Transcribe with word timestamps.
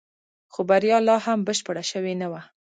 خو 0.53 0.61
بريا 0.69 0.97
لا 1.07 1.15
هم 1.25 1.39
بشپړه 1.47 1.83
شوې 1.91 2.13
نه 2.21 2.27
وه. 2.31 2.41